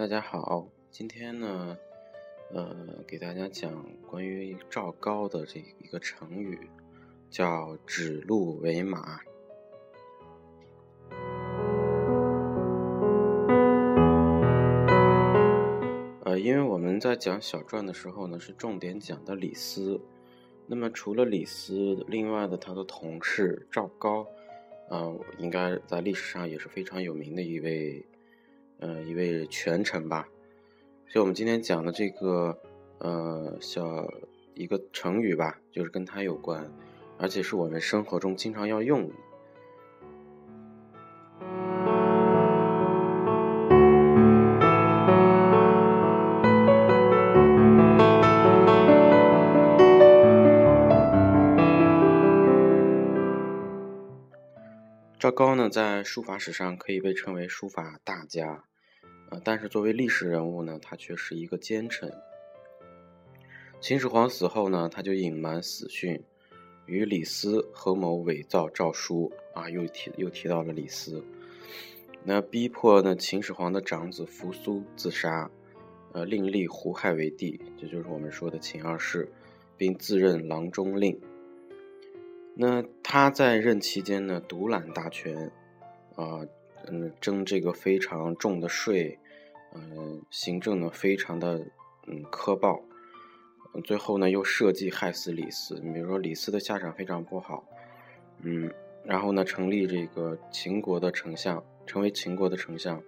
[0.00, 1.76] 大家好，今天呢，
[2.54, 6.58] 呃，给大家讲关于赵高的这一个成语，
[7.28, 9.20] 叫指鹿为马。
[16.24, 20.00] 呃，因为我们在讲小传的时候呢，是重点讲的李斯。
[20.66, 24.26] 那么除了李斯，另外的他的同事赵高，
[24.88, 28.02] 呃，应该在历史上也是非常有名的一位。
[28.80, 30.26] 呃，一位权臣吧，
[31.06, 32.58] 所以我们今天讲的这个，
[32.98, 34.10] 呃，小
[34.54, 36.66] 一个成语吧，就是跟他有关，
[37.18, 39.14] 而且是我们生活中经常要用的。
[55.18, 58.64] 赵高呢，在书法史上可以被称为书法大家。
[59.30, 62.12] 啊，但是作为历史人物呢，他却是一个奸臣。
[63.80, 66.22] 秦始皇死后呢，他就隐瞒死讯，
[66.86, 69.32] 与李斯合谋伪造诏书。
[69.52, 71.24] 啊，又提又提到了李斯，
[72.22, 75.50] 那逼迫呢秦始皇的长子扶苏自杀，
[76.12, 79.28] 呃，另立胡亥为帝，这就是我们说的秦二世，
[79.76, 81.20] 并自任郎中令。
[82.54, 85.50] 那他在任期间呢，独揽大权，
[86.14, 86.46] 啊。
[86.88, 89.18] 嗯，征这个非常重的税，
[89.74, 91.66] 嗯，行政呢非常的
[92.06, 92.82] 嗯苛暴，
[93.74, 95.78] 嗯最后呢又设计害死李斯。
[95.82, 97.64] 你比如说李斯的下场非常不好，
[98.42, 98.72] 嗯，
[99.04, 103.02] 然后呢成立这个秦国的丞相，成为秦国的丞相，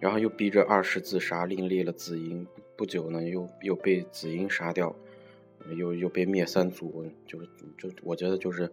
[0.00, 2.46] 然后又逼着二世自杀，另立了子婴。
[2.76, 4.94] 不久呢又又被子婴杀掉，
[5.76, 7.42] 又又被灭三族，就
[7.76, 8.72] 就我觉得就是，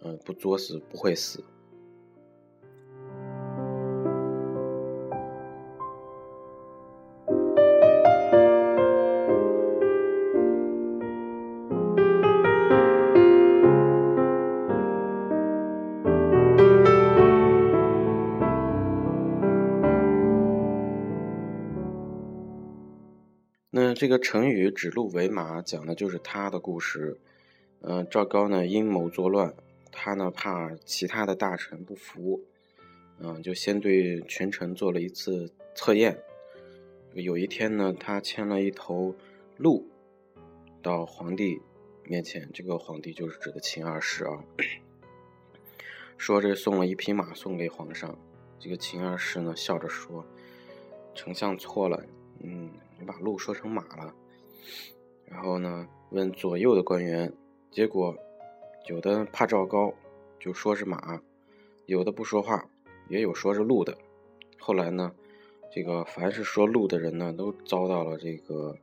[0.00, 1.44] 呃，不作死不会死。
[23.76, 27.18] 那这个成语“指鹿为马”讲的就是他的故事。
[27.80, 29.52] 嗯，赵高呢阴谋作乱，
[29.90, 32.44] 他呢怕其他的大臣不服，
[33.18, 36.16] 嗯，就先对群臣做了一次测验。
[37.14, 39.12] 有一天呢，他牵了一头
[39.56, 39.88] 鹿
[40.80, 41.60] 到皇帝
[42.04, 44.44] 面前，这个皇帝就是指的秦二世啊，
[46.16, 48.16] 说这送了一匹马送给皇上。
[48.60, 50.24] 这个秦二世呢笑着说
[51.12, 52.00] ：“丞相错了。”
[52.38, 54.14] 嗯，你把鹿说成马了，
[55.26, 57.32] 然后呢，问左右的官员，
[57.70, 58.16] 结果
[58.86, 59.92] 有的怕赵高，
[60.38, 61.20] 就说是马；
[61.86, 62.64] 有的不说话，
[63.08, 63.96] 也有说是鹿的。
[64.58, 65.12] 后来呢，
[65.72, 68.76] 这个凡是说鹿的人呢，都遭到了这个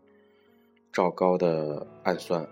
[0.91, 2.47] 赵高的暗算。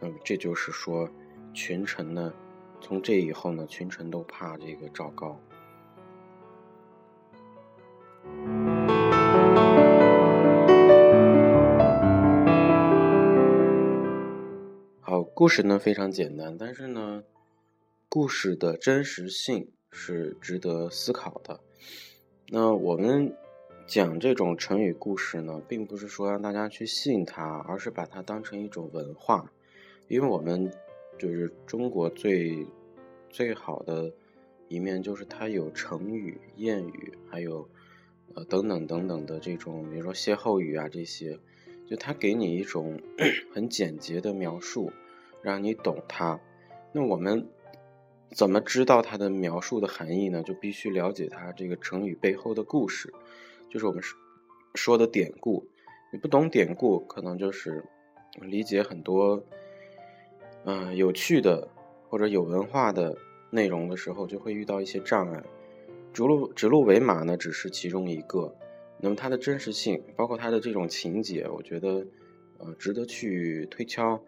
[0.00, 1.08] 嗯，这就是说，
[1.54, 2.32] 群臣呢，
[2.80, 5.38] 从这以后呢，群臣都怕这个赵高。
[15.34, 17.24] 故事呢非常简单，但是呢，
[18.10, 21.58] 故事的真实性是值得思考的。
[22.48, 23.34] 那我们
[23.86, 29.50] 讲这种成语故事呢，并不是说让大家去信它，而是把它当成一种文化。
[30.06, 30.70] 因为我们
[31.18, 32.66] 就是中国最
[33.30, 34.12] 最好的
[34.68, 37.66] 一面，就是它有成语、谚语，还有
[38.34, 41.38] 呃等等等等的这种，比如说歇后语啊这些，
[41.86, 43.00] 就它给你一种
[43.54, 44.92] 很简洁的描述。
[45.42, 46.40] 让你懂它，
[46.92, 47.46] 那我们
[48.30, 50.42] 怎么知道它的描述的含义呢？
[50.42, 53.12] 就必须了解它这个成语背后的故事，
[53.68, 54.02] 就是我们
[54.74, 55.66] 说的典故。
[56.12, 57.84] 你不懂典故，可能就是
[58.40, 59.42] 理解很多
[60.64, 61.68] 嗯有趣的
[62.08, 63.16] 或者有文化的
[63.50, 65.42] 内容的时候，就会遇到一些障碍。
[66.12, 68.54] 指鹿指鹿为马呢，只是其中一个。
[68.98, 72.06] 那么它的真实性，包括它的这种情节，我觉得
[72.58, 74.22] 呃值得去推敲。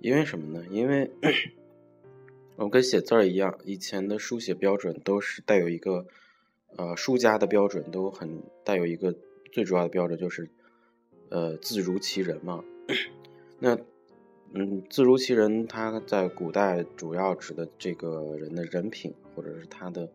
[0.00, 0.64] 因为什么呢？
[0.70, 1.10] 因为
[2.56, 6.06] 我跟写字儿一样，以前的书写标准都是带有一个，
[6.76, 9.14] 呃，书家的标准都很带有一个
[9.52, 10.48] 最主要的标准就是，
[11.30, 12.64] 呃，字如其人嘛。
[13.58, 13.76] 那，
[14.54, 20.10] 嗯，字如其人，他在古代主要指的这个人的人品，或者是他的，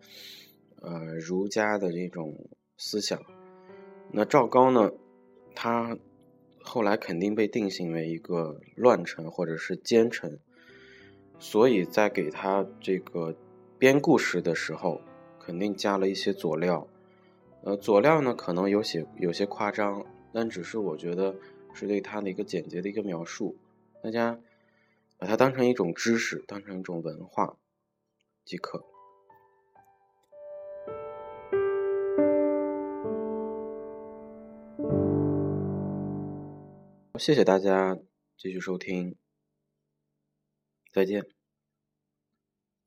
[0.82, 2.34] 呃，儒家的这种
[2.78, 3.22] 思想。
[4.12, 4.92] 那赵高呢，
[5.54, 5.98] 他。
[6.64, 10.40] 后来肯定被定性为一个乱臣或者是奸臣，
[11.38, 13.36] 所以在给他这个
[13.78, 15.02] 编故事的时候，
[15.40, 16.88] 肯定加了一些佐料，
[17.64, 21.36] 呃，佐料呢可能有些有些夸张，但只是我觉得
[21.74, 23.58] 是对他的一个简洁的一个描述，
[24.02, 24.40] 大家
[25.18, 27.58] 把它当成一种知识，当成一种文化
[28.46, 28.86] 即可。
[37.20, 37.96] 谢谢大家
[38.38, 39.16] 继续收听，
[40.92, 41.43] 再见。